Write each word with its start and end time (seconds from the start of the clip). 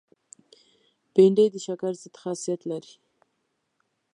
بېنډۍ 1.13 1.47
د 1.51 1.55
شکر 1.65 1.93
ضد 2.01 2.15
خاصیت 2.21 2.61
لري 2.71 2.93